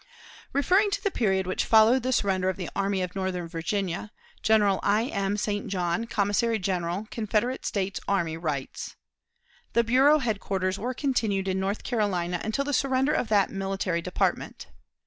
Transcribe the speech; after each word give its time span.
Referring 0.51 0.89
to 0.89 1.03
the 1.03 1.11
period 1.11 1.45
which 1.45 1.63
followed 1.63 2.01
the 2.01 2.11
surrender 2.11 2.49
of 2.49 2.57
the 2.57 2.71
Army 2.75 3.03
of 3.03 3.13
Northern 3.15 3.47
Virginia, 3.47 4.11
General 4.41 4.79
I. 4.81 5.03
M. 5.05 5.37
St. 5.37 5.67
John, 5.67 6.05
Commissary 6.05 6.57
General 6.57 7.07
Confederate 7.11 7.67
States 7.67 7.99
Army, 8.07 8.35
writes: 8.35 8.95
"The 9.73 9.83
bureau 9.83 10.17
headquarters 10.17 10.79
were 10.79 10.95
continued 10.95 11.47
in 11.47 11.59
North 11.59 11.83
Carolina 11.83 12.41
until 12.43 12.65
the 12.65 12.73
surrender 12.73 13.13
of 13.13 13.27
that 13.27 13.51
military 13.51 14.01
department. 14.01 14.65